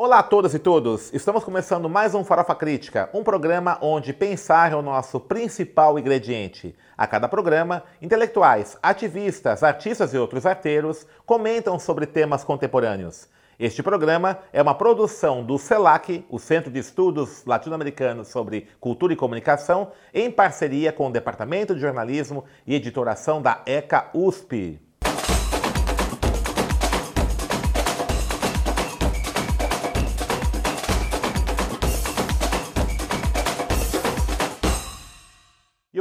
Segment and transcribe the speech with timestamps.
[0.00, 1.12] Olá a todas e todos!
[1.12, 6.72] Estamos começando mais um Farofa Crítica, um programa onde pensar é o nosso principal ingrediente.
[6.96, 13.28] A cada programa, intelectuais, ativistas, artistas e outros arteiros comentam sobre temas contemporâneos.
[13.58, 19.16] Este programa é uma produção do CELAC, o Centro de Estudos Latino-Americanos sobre Cultura e
[19.16, 24.78] Comunicação, em parceria com o Departamento de Jornalismo e Editoração da ECA USP.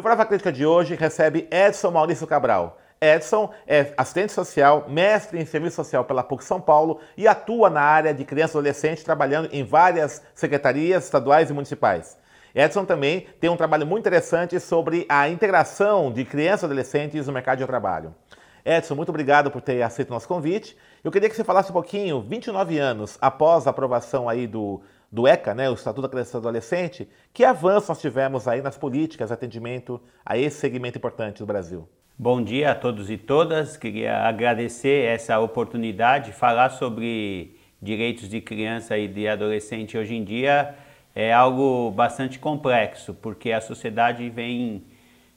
[0.08, 2.80] Prova Crítica de hoje recebe Edson Maurício Cabral.
[3.02, 7.82] Edson é assistente social, mestre em serviço social pela PUC São Paulo e atua na
[7.82, 12.18] área de criança e adolescente, trabalhando em várias secretarias estaduais e municipais.
[12.56, 17.34] Edson também tem um trabalho muito interessante sobre a integração de crianças e adolescentes no
[17.34, 18.16] mercado de trabalho.
[18.64, 20.78] Edson, muito obrigado por ter aceito o nosso convite.
[21.04, 25.28] Eu queria que você falasse um pouquinho, 29 anos após a aprovação aí do do
[25.28, 28.78] ECA, né, o Estatuto da Criança e do Adolescente, que avanço nós tivemos aí nas
[28.78, 31.88] políticas de atendimento a esse segmento importante do Brasil?
[32.18, 33.78] Bom dia a todos e todas.
[33.78, 40.24] Queria agradecer essa oportunidade de falar sobre direitos de criança e de adolescente hoje em
[40.24, 40.76] dia
[41.20, 44.84] é algo bastante complexo, porque a sociedade vem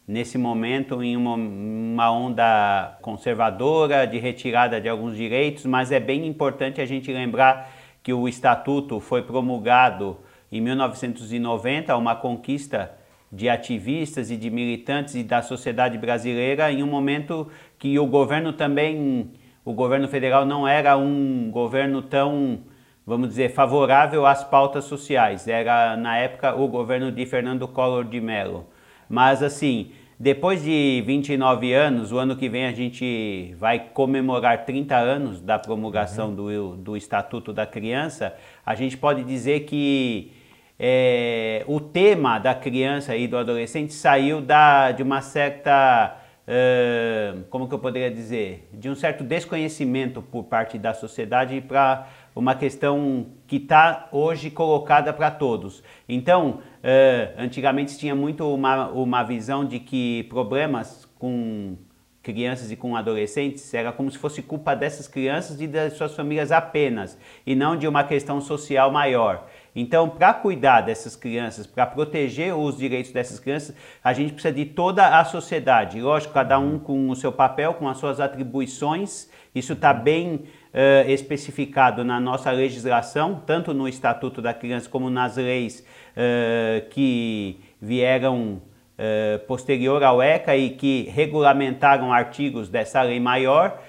[0.07, 6.27] nesse momento em uma, uma, onda conservadora de retirada de alguns direitos, mas é bem
[6.27, 10.17] importante a gente lembrar que o estatuto foi promulgado
[10.51, 12.93] em 1990, uma conquista
[13.33, 18.53] de ativistas e de militantes e da sociedade brasileira em um momento que o governo
[18.53, 19.31] também,
[19.65, 22.61] o governo federal não era um governo tão,
[23.07, 25.47] vamos dizer, favorável às pautas sociais.
[25.47, 28.67] Era na época o governo de Fernando Collor de Mello.
[29.09, 34.95] Mas assim, depois de 29 anos, o ano que vem a gente vai comemorar 30
[34.95, 36.35] anos da promulgação uhum.
[36.35, 40.31] do, do Estatuto da Criança, a gente pode dizer que
[40.79, 46.19] é, o tema da criança e do adolescente saiu da, de uma certa.
[46.47, 48.69] Uh, como que eu poderia dizer?
[48.75, 55.13] De um certo desconhecimento por parte da sociedade para uma questão que está hoje colocada
[55.13, 55.83] para todos.
[56.09, 61.77] Então, uh, antigamente tinha muito uma, uma visão de que problemas com
[62.23, 66.53] crianças e com adolescentes era como se fosse culpa dessas crianças e das suas famílias
[66.53, 69.47] apenas, e não de uma questão social maior.
[69.75, 74.67] Então, para cuidar dessas crianças, para proteger os direitos dessas crianças, a gente precisa de
[74.67, 76.01] toda a sociedade.
[76.01, 79.31] Lógico, cada um com o seu papel, com as suas atribuições.
[79.55, 85.37] Isso está bem uh, especificado na nossa legislação, tanto no Estatuto da Criança como nas
[85.37, 85.85] leis
[86.17, 88.63] uh, que vieram
[88.99, 93.81] uh, posterior ao ECA e que regulamentaram artigos dessa lei maior,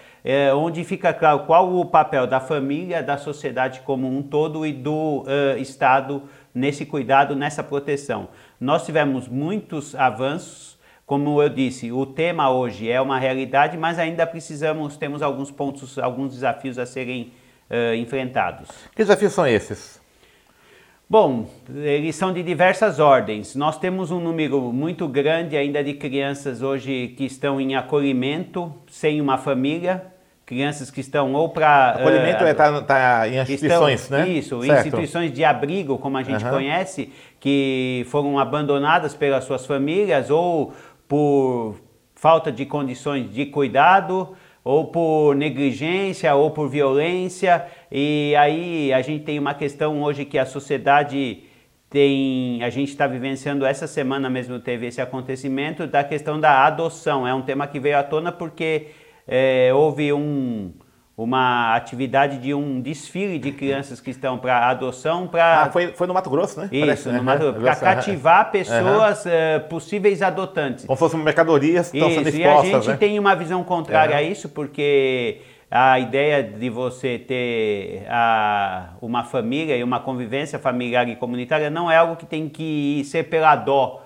[0.55, 5.25] onde fica claro qual o papel da família, da sociedade como um todo e do
[5.57, 6.21] Estado
[6.53, 8.29] nesse cuidado, nessa proteção.
[8.59, 10.70] Nós tivemos muitos avanços
[11.11, 15.99] como eu disse, o tema hoje é uma realidade, mas ainda precisamos, temos alguns pontos,
[15.99, 17.33] alguns desafios a serem
[17.69, 18.69] uh, enfrentados.
[18.95, 19.99] Que desafios são esses?
[21.09, 23.57] Bom, eles são de diversas ordens.
[23.57, 29.19] Nós temos um número muito grande ainda de crianças hoje que estão em acolhimento, sem
[29.19, 30.05] uma família,
[30.45, 31.91] crianças que estão ou para...
[31.91, 34.29] Acolhimento uh, é tá, tá em instituições, estão, né?
[34.29, 34.88] Isso, certo.
[34.88, 36.51] instituições de abrigo, como a gente uhum.
[36.51, 40.73] conhece, que foram abandonadas pelas suas famílias ou
[41.11, 41.75] por
[42.16, 44.33] falta de condições de cuidado,
[44.63, 47.66] ou por negligência, ou por violência.
[47.91, 51.44] E aí a gente tem uma questão hoje que a sociedade
[51.89, 57.28] tem, a gente está vivenciando essa semana mesmo teve esse acontecimento da questão da adoção.
[57.28, 58.88] É um tema que veio à tona porque
[59.28, 60.72] é, houve um
[61.17, 66.07] uma atividade de um desfile de crianças que estão para adoção para ah, foi, foi
[66.07, 67.22] no Mato Grosso né isso Parece, no né?
[67.22, 69.31] Mato Grosso para cativar pessoas uhum.
[69.31, 72.97] uh, possíveis adotantes como se fossem mercadorias estão sendo expostas e a gente né?
[72.97, 79.78] tem uma visão contrária a isso porque a ideia de você ter a, uma família
[79.78, 84.03] e uma convivência familiar e comunitária não é algo que tem que ser pela dó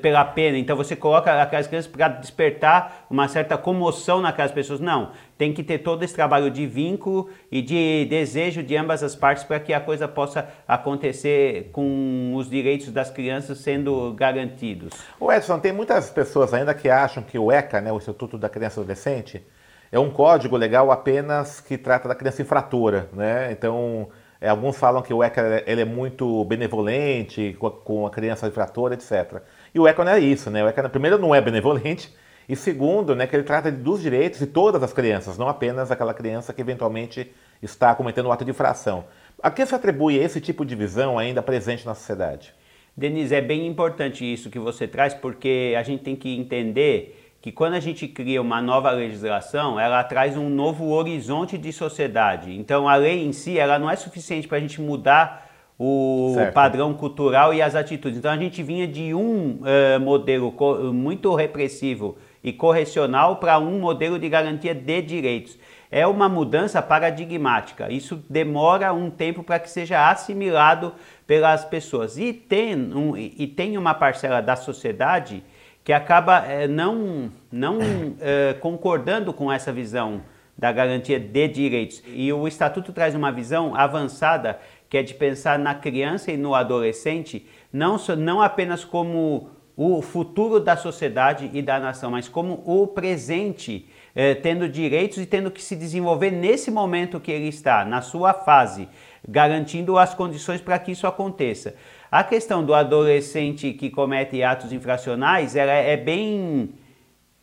[0.00, 0.56] pela, pena.
[0.56, 4.78] Então você coloca aquelas crianças para despertar uma certa comoção naquelas pessoas.
[4.78, 9.16] Não, tem que ter todo esse trabalho de vínculo e de desejo de ambas as
[9.16, 14.92] partes para que a coisa possa acontecer com os direitos das crianças sendo garantidos.
[15.18, 18.48] O Edson, tem muitas pessoas ainda que acham que o ECA, né, o Instituto da
[18.48, 19.44] Criança e Adolescente,
[19.90, 23.50] é um código legal apenas que trata da criança infratora, né?
[23.52, 24.08] Então,
[24.40, 29.42] é, alguns falam que o ECA ele é muito benevolente com a criança infratora, etc.
[29.76, 30.64] E o ECA é isso, né?
[30.64, 32.10] O ECA, primeiro, não é benevolente,
[32.48, 36.14] e segundo, né, que ele trata dos direitos de todas as crianças, não apenas aquela
[36.14, 37.30] criança que eventualmente
[37.60, 39.04] está cometendo um ato de infração.
[39.42, 42.54] A que se atribui esse tipo de visão ainda presente na sociedade?
[42.96, 47.52] Denise, é bem importante isso que você traz, porque a gente tem que entender que
[47.52, 52.58] quando a gente cria uma nova legislação, ela traz um novo horizonte de sociedade.
[52.58, 55.45] Então, a lei em si, ela não é suficiente para a gente mudar
[55.78, 56.54] o certo.
[56.54, 58.18] padrão cultural e as atitudes.
[58.18, 60.54] Então, a gente vinha de um uh, modelo
[60.92, 65.58] muito repressivo e correcional para um modelo de garantia de direitos.
[65.90, 67.90] É uma mudança paradigmática.
[67.92, 70.92] Isso demora um tempo para que seja assimilado
[71.26, 72.16] pelas pessoas.
[72.18, 75.42] E tem, um, e tem uma parcela da sociedade
[75.84, 77.78] que acaba é, não, não
[78.20, 80.22] é, concordando com essa visão
[80.58, 82.02] da garantia de direitos.
[82.06, 84.58] E o Estatuto traz uma visão avançada,
[84.88, 90.58] que é de pensar na criança e no adolescente, não, não apenas como o futuro
[90.58, 95.62] da sociedade e da nação, mas como o presente, eh, tendo direitos e tendo que
[95.62, 98.88] se desenvolver nesse momento que ele está, na sua fase,
[99.28, 101.74] garantindo as condições para que isso aconteça.
[102.10, 106.70] A questão do adolescente que comete atos infracionais, ela é bem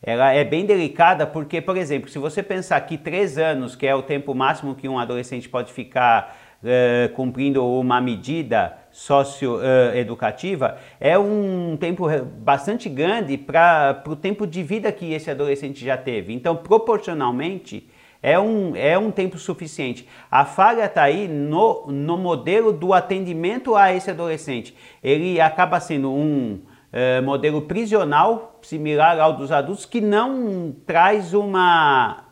[0.06, 3.94] ela é bem delicada porque, por exemplo, se você pensar que três anos, que é
[3.94, 11.76] o tempo máximo que um adolescente pode ficar uh, cumprindo uma medida socioeducativa, é um
[11.78, 12.06] tempo
[12.38, 16.32] bastante grande para o tempo de vida que esse adolescente já teve.
[16.32, 17.88] Então, proporcionalmente,
[18.22, 20.08] é um, é um tempo suficiente.
[20.30, 24.74] A falha está aí no, no modelo do atendimento a esse adolescente.
[25.02, 26.60] Ele acaba sendo um
[26.94, 32.24] uh, modelo prisional, similar ao dos adultos, que não traz uma,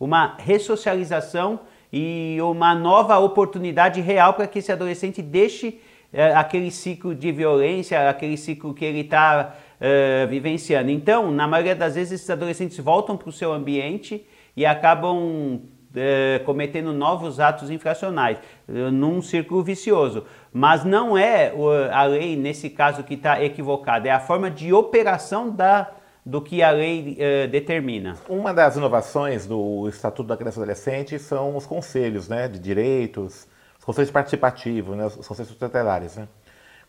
[0.00, 1.60] uma ressocialização
[1.92, 5.68] e uma nova oportunidade real para que esse adolescente deixe
[6.12, 10.90] uh, aquele ciclo de violência, aquele ciclo que ele está uh, vivenciando.
[10.90, 16.44] Então, na maioria das vezes, esses adolescentes voltam para o seu ambiente e acabam uh,
[16.44, 20.24] cometendo novos atos infracionais, num círculo vicioso.
[20.52, 21.52] Mas não é
[21.92, 25.90] a lei, nesse caso, que está equivocada, é a forma de operação da
[26.26, 28.16] do que a lei uh, determina.
[28.28, 33.46] Uma das inovações do Estatuto da Criança e Adolescente são os conselhos né, de direitos,
[33.78, 36.16] os conselhos participativos, né, os conselhos tutelares.
[36.16, 36.26] Né?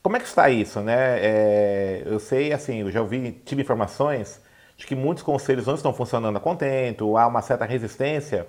[0.02, 0.82] Como é que está isso?
[0.82, 1.20] Né?
[1.20, 4.42] É, eu sei, assim, eu já ouvi, tive informações
[4.76, 8.48] de que muitos conselhos não estão funcionando a contento, há uma certa resistência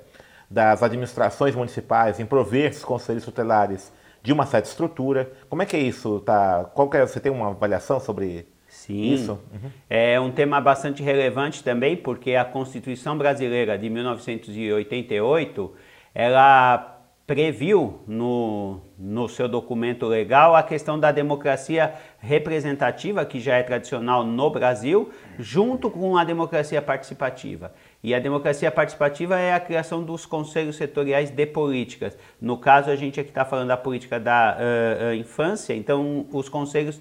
[0.50, 3.93] das administrações municipais em prover esses conselhos tutelares
[4.23, 5.31] de uma certa estrutura.
[5.50, 6.20] Como é que é isso?
[6.20, 6.64] Tá?
[6.73, 8.49] Qual é, você tem uma avaliação sobre
[8.88, 9.32] Sim, Isso.
[9.32, 9.70] Uhum.
[9.90, 15.75] é um tema bastante relevante também, porque a Constituição Brasileira de 1988,
[16.14, 16.94] ela
[17.26, 24.25] previu no, no seu documento legal a questão da democracia representativa, que já é tradicional
[24.25, 27.75] no Brasil, junto com a democracia participativa.
[28.02, 32.17] E a democracia participativa é a criação dos conselhos setoriais de políticas.
[32.41, 36.49] No caso, a gente aqui está falando da política da uh, uh, infância, então os
[36.49, 36.99] conselhos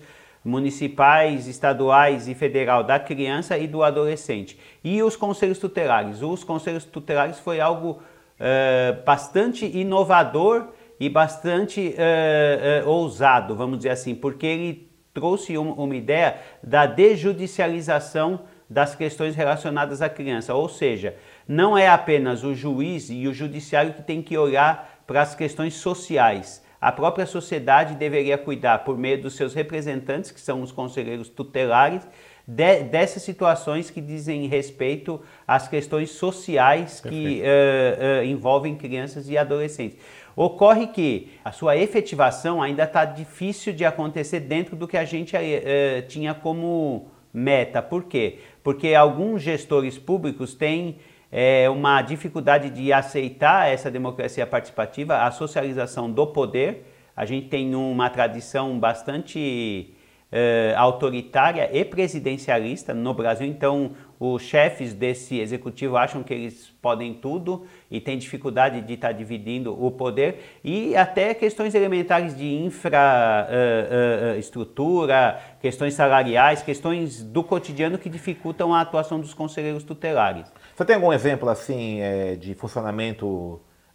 [0.48, 4.58] municipais, estaduais e federal da criança e do adolescente.
[4.84, 6.22] E os conselhos tutelares.
[6.22, 8.02] Os conselhos tutelares foi algo
[8.40, 15.74] uh, bastante inovador e bastante uh, uh, ousado, vamos dizer assim, porque ele trouxe um,
[15.74, 20.54] uma ideia da desjudicialização das questões relacionadas à criança.
[20.54, 21.16] Ou seja,
[21.48, 25.76] não é apenas o juiz e o judiciário que tem que olhar para as questões
[25.76, 31.30] sociais a própria sociedade deveria cuidar, por meio dos seus representantes, que são os conselheiros
[31.30, 32.07] tutelares,
[32.48, 39.38] de, dessas situações que dizem respeito às questões sociais que uh, uh, envolvem crianças e
[39.38, 39.98] adolescentes.
[40.36, 45.36] Ocorre que a sua efetivação ainda está difícil de acontecer dentro do que a gente
[45.36, 47.81] uh, tinha como meta.
[47.81, 48.40] Por quê?
[48.64, 50.98] Porque alguns gestores públicos têm
[51.31, 56.86] é, uma dificuldade de aceitar essa democracia participativa, a socialização do poder.
[57.16, 59.94] A gente tem uma tradição bastante
[60.31, 67.14] é, autoritária e presidencialista no Brasil, então os chefes desse executivo acham que eles podem
[67.14, 75.36] tudo e têm dificuldade de estar dividindo o poder e até questões elementares de infraestrutura,
[75.36, 80.52] uh, uh, questões salariais, questões do cotidiano que dificultam a atuação dos conselheiros tutelares.
[80.78, 83.28] Você tem algum exemplo assim é, de funcionamento,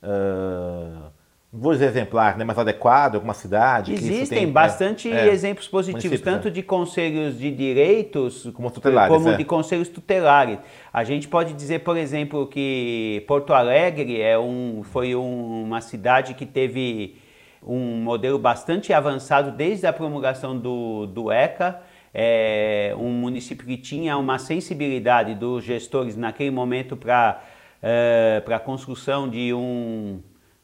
[0.02, 1.12] uh,
[1.52, 3.94] vou dizer exemplar, né, mais adequado, alguma cidade?
[3.94, 9.36] Existem tem, bastante é, exemplos positivos, tanto de conselhos de direitos como, tutelares, como é.
[9.36, 10.58] de conselhos tutelares.
[10.92, 16.34] A gente pode dizer, por exemplo, que Porto Alegre é um, foi um, uma cidade
[16.34, 17.16] que teve
[17.64, 21.80] um modelo bastante avançado desde a promulgação do, do ECA
[22.14, 27.42] é, um município que tinha uma sensibilidade dos gestores naquele momento para
[27.82, 30.20] é, a construção de, um,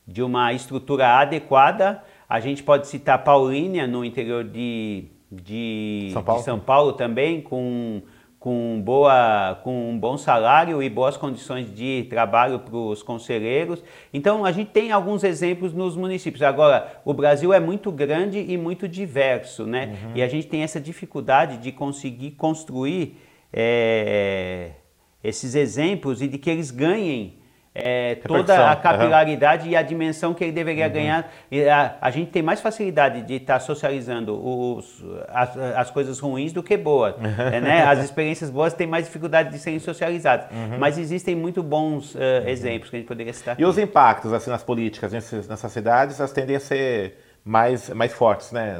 [0.06, 2.02] de uma estrutura adequada.
[2.28, 7.40] A gente pode citar Paulínia, no interior de, de São Paulo, de São Paulo também,
[7.40, 8.02] com
[8.38, 13.82] com, boa, com um bom salário e boas condições de trabalho para os conselheiros.
[14.12, 16.42] Então, a gente tem alguns exemplos nos municípios.
[16.42, 19.86] Agora, o Brasil é muito grande e muito diverso, né?
[19.86, 20.12] Uhum.
[20.14, 23.16] E a gente tem essa dificuldade de conseguir construir
[23.52, 24.70] é,
[25.22, 27.38] esses exemplos e de que eles ganhem
[27.78, 29.72] é, toda a capilaridade uhum.
[29.72, 30.92] e a dimensão que ele deveria uhum.
[30.92, 31.32] ganhar.
[31.72, 36.52] A, a, gente tem mais facilidade de estar tá socializando os, as, as, coisas ruins
[36.52, 37.14] do que boas.
[37.16, 37.58] Uhum.
[37.68, 37.82] Né?
[37.82, 40.46] As experiências boas têm mais dificuldade de serem socializadas.
[40.50, 40.78] Uhum.
[40.78, 43.54] Mas existem muito bons uh, exemplos que a gente poderia citar.
[43.54, 43.64] E aqui.
[43.64, 48.76] os impactos assim, nas políticas nessas cidades, elas tendem a ser mais, mais fortes, né?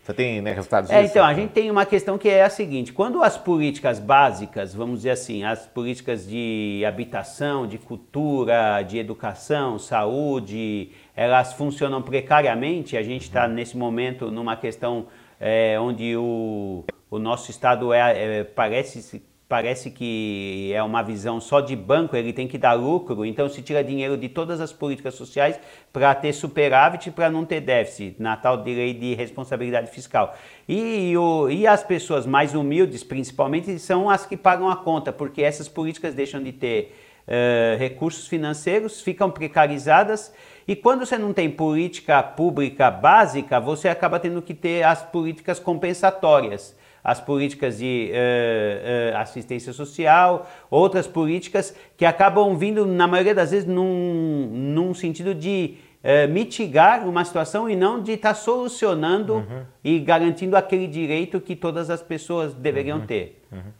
[0.00, 1.12] Você tem né, resultados é, disso?
[1.12, 4.98] Então, a gente tem uma questão que é a seguinte: quando as políticas básicas, vamos
[4.98, 13.02] dizer assim, as políticas de habitação, de cultura, de educação, saúde, elas funcionam precariamente, a
[13.02, 13.54] gente está uhum.
[13.54, 15.08] nesse momento numa questão
[15.40, 19.20] é, onde o, o nosso Estado é, é parece
[19.52, 23.60] parece que é uma visão só de banco, ele tem que dar lucro, então se
[23.60, 25.60] tira dinheiro de todas as políticas sociais
[25.92, 30.34] para ter superávit para não ter déficit, na tal de lei de responsabilidade fiscal.
[30.66, 35.42] E, o, e as pessoas mais humildes, principalmente, são as que pagam a conta, porque
[35.42, 36.96] essas políticas deixam de ter
[37.28, 40.32] uh, recursos financeiros, ficam precarizadas.
[40.66, 45.58] E quando você não tem política pública básica, você acaba tendo que ter as políticas
[45.58, 53.34] compensatórias as políticas de uh, uh, assistência social, outras políticas que acabam vindo, na maioria
[53.34, 58.34] das vezes, num, num sentido de uh, mitigar uma situação e não de estar tá
[58.34, 59.64] solucionando uhum.
[59.82, 63.06] e garantindo aquele direito que todas as pessoas deveriam uhum.
[63.06, 63.42] ter.
[63.50, 63.72] Uhum.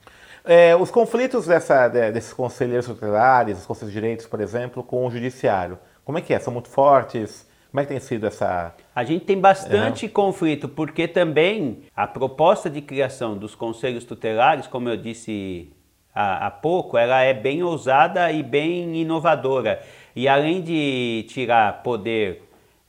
[0.45, 5.11] É, os conflitos dessa, desses conselheiros tutelares, os conselheiros de direitos, por exemplo, com o
[5.11, 6.41] judiciário, como é que é?
[6.41, 7.47] São muito fortes?
[7.73, 8.75] Como é que tem sido essa.
[8.95, 10.13] A gente tem bastante uhum.
[10.13, 15.73] conflito, porque também a proposta de criação dos conselhos tutelares, como eu disse
[16.15, 19.81] há, há pouco, ela é bem ousada e bem inovadora.
[20.15, 22.43] E além de tirar poder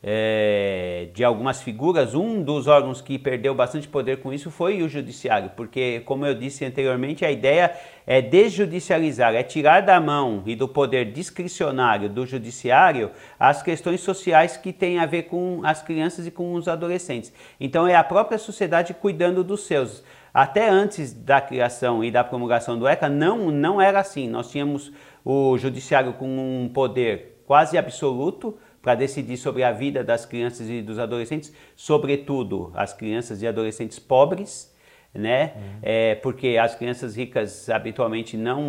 [0.06, 4.90] é, de algumas figuras, um dos órgãos que perdeu bastante poder com isso foi o
[4.90, 7.74] judiciário, porque, como eu disse anteriormente, a ideia
[8.06, 14.58] é desjudicializar, é tirar da mão e do poder discricionário do judiciário as questões sociais
[14.58, 17.32] que têm a ver com as crianças e com os adolescentes.
[17.58, 20.04] Então, é a própria sociedade cuidando dos seus.
[20.34, 24.28] Até antes da criação e da promulgação do ECA, não, não era assim.
[24.28, 24.92] Nós tínhamos
[25.24, 30.82] o judiciário com um poder quase absoluto para decidir sobre a vida das crianças e
[30.82, 34.76] dos adolescentes, sobretudo as crianças e adolescentes pobres,
[35.14, 35.54] né?
[35.56, 35.62] Uhum.
[35.82, 38.62] É, porque as crianças ricas habitualmente não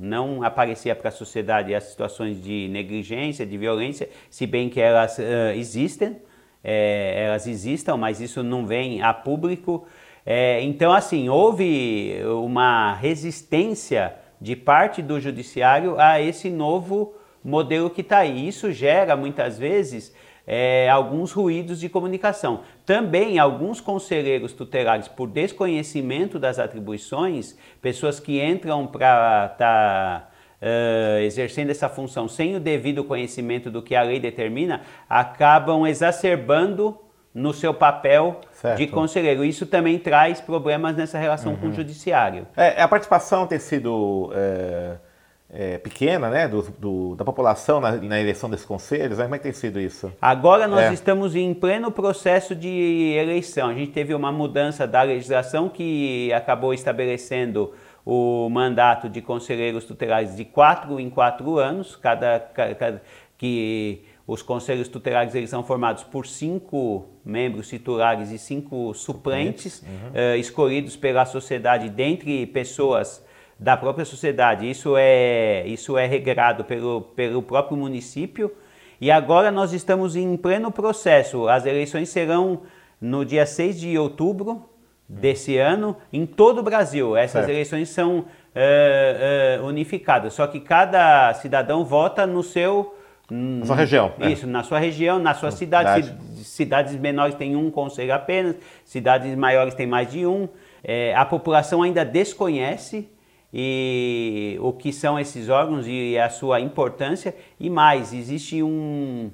[0.00, 5.18] não aparecia para a sociedade as situações de negligência, de violência, se bem que elas
[5.18, 6.16] uh, existem,
[6.64, 9.86] é, elas existam, mas isso não vem a público.
[10.24, 17.17] É, então, assim, houve uma resistência de parte do judiciário a esse novo
[17.48, 18.46] modelo que está aí.
[18.46, 20.14] Isso gera muitas vezes
[20.46, 22.60] é, alguns ruídos de comunicação.
[22.86, 30.30] Também alguns conselheiros tutelares, por desconhecimento das atribuições, pessoas que entram para estar tá,
[30.62, 36.98] uh, exercendo essa função sem o devido conhecimento do que a lei determina, acabam exacerbando
[37.34, 38.78] no seu papel certo.
[38.78, 39.44] de conselheiro.
[39.44, 41.58] Isso também traz problemas nessa relação uhum.
[41.58, 41.74] com o uhum.
[41.74, 42.46] judiciário.
[42.56, 45.07] É, a participação tem sido é
[45.50, 49.18] é, pequena né, do, do, da população na, na, eleição desses conselhos?
[49.18, 49.24] Né?
[49.24, 50.12] Como é que tem sido isso?
[50.20, 50.92] Agora nós é.
[50.92, 53.68] estamos em pleno processo de eleição.
[53.68, 57.72] A gente teve uma mudança da legislação que acabou estabelecendo
[58.04, 63.02] o mandato de conselheiros tutelares de quatro em quatro anos, cada, cada
[63.36, 70.10] que os conselhos tutelares eles são formados por cinco membros titulares e cinco suplentes, uhum.
[70.10, 73.22] uh, escolhidos pela sociedade dentre pessoas
[73.58, 74.70] da própria sociedade.
[74.70, 78.52] Isso é, isso é regrado pelo, pelo próprio município.
[79.00, 81.48] E agora nós estamos em pleno processo.
[81.48, 82.62] As eleições serão
[83.00, 84.68] no dia 6 de outubro
[85.08, 87.16] desse ano em todo o Brasil.
[87.16, 87.50] Essas certo.
[87.50, 92.94] eleições são uh, uh, unificadas, só que cada cidadão vota no seu.
[93.30, 94.12] Na sua região.
[94.18, 94.32] Né?
[94.32, 96.06] Isso, na sua região, na sua cidade.
[96.06, 96.44] cidade.
[96.44, 100.48] Cidades menores têm um conselho apenas, cidades maiores têm mais de um.
[100.82, 103.08] É, a população ainda desconhece
[103.52, 107.34] e o que são esses órgãos e a sua importância.
[107.58, 109.30] E mais existe um,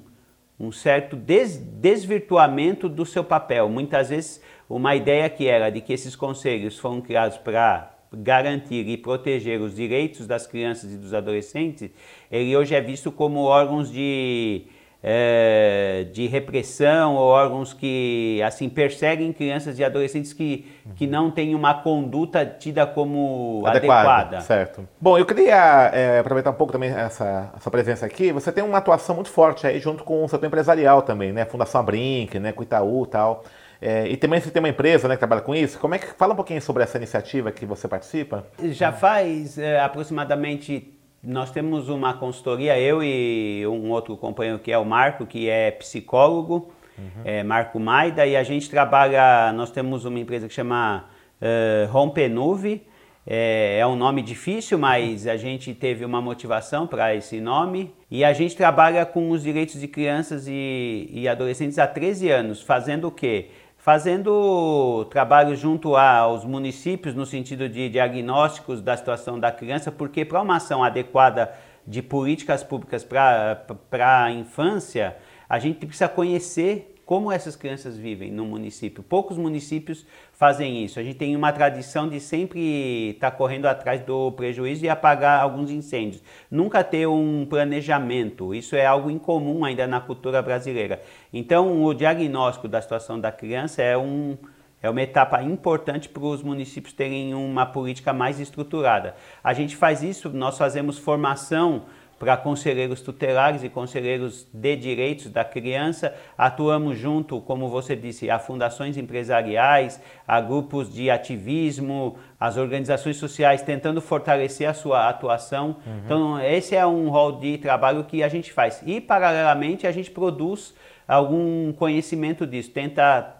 [0.59, 3.69] um certo des, desvirtuamento do seu papel.
[3.69, 8.97] Muitas vezes uma ideia que era de que esses conselhos foram criados para garantir e
[8.97, 11.91] proteger os direitos das crianças e dos adolescentes
[12.31, 14.63] ele hoje é visto como órgãos de
[15.07, 21.53] é, de repressão ou órgãos que assim perseguem crianças e adolescentes que, que não têm
[21.53, 24.41] uma conduta tida como Adequado, adequada.
[24.41, 24.89] Certo.
[24.99, 28.31] Bom, eu queria é, aproveitar um pouco também essa, essa presença aqui.
[28.31, 31.45] Você tem uma atuação muito forte aí junto com o setor empresarial também, né?
[31.45, 32.51] Fundação Brinque, né?
[32.51, 33.43] Com Itaú e tal.
[33.79, 35.77] É, e também você tem uma empresa né, que trabalha com isso.
[35.77, 38.43] Como é que fala um pouquinho sobre essa iniciativa que você participa?
[38.63, 40.94] Já faz é, aproximadamente
[41.25, 45.71] nós temos uma consultoria, eu e um outro companheiro que é o Marco, que é
[45.71, 47.21] psicólogo, uhum.
[47.23, 51.05] é Marco Maida, e a gente trabalha, nós temos uma empresa que chama
[51.41, 52.85] uh, Rompenuve,
[53.27, 57.91] é, é, um nome difícil, mas a gente teve uma motivação para esse nome.
[58.11, 62.61] E a gente trabalha com os direitos de crianças e, e adolescentes há 13 anos,
[62.61, 63.49] fazendo o quê?
[63.85, 70.41] Fazendo trabalho junto aos municípios no sentido de diagnósticos da situação da criança, porque para
[70.41, 71.53] uma ação adequada
[71.85, 75.15] de políticas públicas para a infância,
[75.47, 79.03] a gente precisa conhecer como essas crianças vivem no município.
[79.03, 80.99] Poucos municípios fazem isso.
[80.99, 85.41] A gente tem uma tradição de sempre estar tá correndo atrás do prejuízo e apagar
[85.41, 86.23] alguns incêndios.
[86.49, 88.55] Nunca ter um planejamento.
[88.55, 91.01] Isso é algo incomum ainda na cultura brasileira.
[91.31, 94.37] Então, o diagnóstico da situação da criança é um
[94.81, 99.15] é uma etapa importante para os municípios terem uma política mais estruturada.
[99.43, 101.85] A gente faz isso, nós fazemos formação
[102.17, 106.15] para conselheiros tutelares e conselheiros de direitos da criança.
[106.37, 113.61] Atuamos junto, como você disse, a fundações empresariais, a grupos de ativismo, as organizações sociais,
[113.61, 115.77] tentando fortalecer a sua atuação.
[115.85, 116.01] Uhum.
[116.05, 118.81] Então, esse é um rol de trabalho que a gente faz.
[118.85, 120.73] E, paralelamente, a gente produz
[121.07, 123.35] algum conhecimento disso, tenta,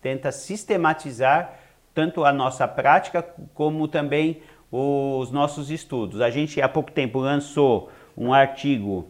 [0.00, 1.58] tenta sistematizar
[1.92, 6.20] tanto a nossa prática como também os nossos estudos.
[6.22, 9.06] A gente, há pouco tempo, lançou um artigo,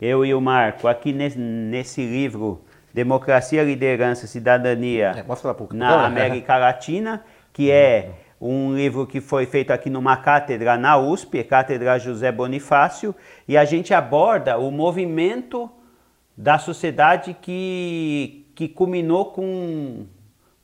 [0.00, 7.22] eu e o Marco, aqui nesse, nesse livro Democracia, Liderança, Cidadania é, na América Latina,
[7.52, 13.14] que é um livro que foi feito aqui numa cátedra na USP, Cátedra José Bonifácio,
[13.46, 15.70] e a gente aborda o movimento
[16.36, 20.06] da sociedade que, que culminou com,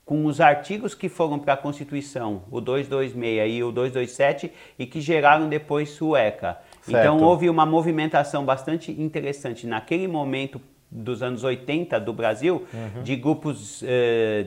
[0.03, 4.99] com os artigos que foram para a Constituição, o 226 e o 227, e que
[4.99, 6.57] geraram depois o ECA.
[6.91, 7.03] Certo.
[7.03, 13.03] Então houve uma movimentação bastante interessante naquele momento dos anos 80 do Brasil, uhum.
[13.03, 13.85] de grupos uh,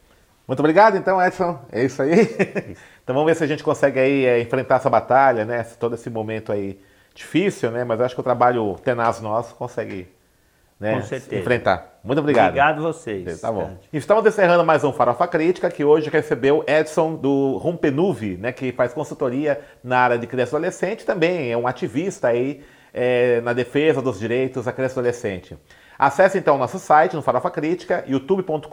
[0.47, 1.60] Muito obrigado, então, Edson.
[1.71, 2.21] É isso aí.
[3.04, 5.63] então vamos ver se a gente consegue aí é, enfrentar essa batalha, né?
[5.80, 6.80] Todo esse momento aí
[7.13, 7.84] difícil, né?
[7.84, 10.08] Mas acho que o trabalho tenaz nosso consegue
[10.82, 11.39] né, Com certeza.
[11.39, 11.99] enfrentar.
[12.04, 12.47] Muito obrigado.
[12.47, 13.39] Obrigado a vocês.
[13.39, 13.77] Tá bom.
[13.93, 18.91] Estamos encerrando mais um Farofa Crítica, que hoje recebeu Edson do Rompenuve, né, que faz
[18.91, 24.01] consultoria na área de criança e adolescente, também é um ativista aí é, na defesa
[24.01, 25.56] dos direitos da criança e adolescente.
[25.99, 28.65] Acesse então o nosso site no Farofa Crítica, youtube.com.br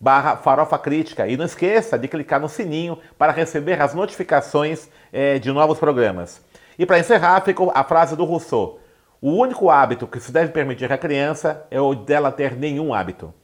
[0.00, 5.38] barra Farofa Crítica e não esqueça de clicar no sininho para receber as notificações é,
[5.38, 6.42] de novos programas.
[6.78, 8.80] E para encerrar, fica a frase do Rousseau.
[9.20, 13.34] O único hábito que se deve permitir à criança é o dela ter nenhum hábito.